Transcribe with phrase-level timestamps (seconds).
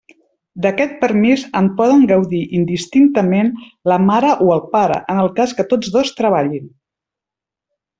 [0.65, 3.53] D'aquest permís en poden gaudir indistintament
[3.93, 6.69] la mare o el pare en el cas que tots dos treballin.